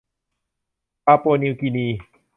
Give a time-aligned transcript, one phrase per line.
[1.05, 1.87] ปาปัวนิวกีนี